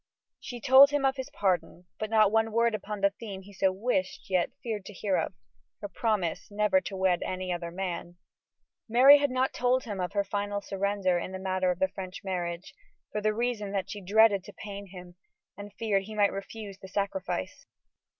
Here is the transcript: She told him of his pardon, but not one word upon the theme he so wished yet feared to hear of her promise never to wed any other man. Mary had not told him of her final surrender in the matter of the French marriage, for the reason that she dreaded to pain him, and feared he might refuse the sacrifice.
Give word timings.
She 0.39 0.59
told 0.59 0.89
him 0.89 1.05
of 1.05 1.15
his 1.17 1.29
pardon, 1.29 1.85
but 1.99 2.09
not 2.09 2.31
one 2.31 2.51
word 2.51 2.73
upon 2.73 3.01
the 3.01 3.11
theme 3.11 3.43
he 3.43 3.53
so 3.53 3.71
wished 3.71 4.31
yet 4.31 4.49
feared 4.63 4.83
to 4.85 4.93
hear 4.93 5.15
of 5.15 5.35
her 5.79 5.87
promise 5.87 6.49
never 6.49 6.81
to 6.81 6.97
wed 6.97 7.21
any 7.23 7.53
other 7.53 7.69
man. 7.69 8.17
Mary 8.89 9.19
had 9.19 9.29
not 9.29 9.53
told 9.53 9.83
him 9.83 9.99
of 9.99 10.13
her 10.13 10.23
final 10.23 10.59
surrender 10.59 11.19
in 11.19 11.33
the 11.33 11.37
matter 11.37 11.69
of 11.69 11.77
the 11.77 11.87
French 11.87 12.21
marriage, 12.23 12.73
for 13.11 13.21
the 13.21 13.31
reason 13.35 13.73
that 13.73 13.91
she 13.91 14.01
dreaded 14.01 14.43
to 14.45 14.53
pain 14.53 14.87
him, 14.87 15.17
and 15.55 15.71
feared 15.77 16.05
he 16.05 16.15
might 16.15 16.33
refuse 16.33 16.79
the 16.79 16.87
sacrifice. 16.87 17.67